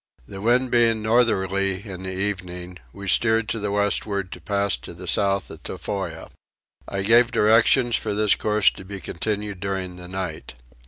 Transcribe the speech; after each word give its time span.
The 0.27 0.41
wind 0.41 0.71
being 0.71 1.03
northerly 1.03 1.85
in 1.87 2.01
the 2.01 2.09
evening 2.11 2.79
we 2.91 3.07
steered 3.07 3.47
to 3.49 3.59
the 3.59 3.69
westward 3.69 4.31
to 4.31 4.41
pass 4.41 4.75
to 4.77 4.95
the 4.95 5.05
south 5.07 5.51
of 5.51 5.61
Tofoa. 5.61 6.31
I 6.87 7.03
gave 7.03 7.29
directions 7.31 7.95
for 7.97 8.15
this 8.15 8.33
course 8.33 8.71
to 8.71 8.83
be 8.83 8.99
continued 8.99 9.59
during 9.59 9.97
the 9.97 10.07
night. 10.07 10.55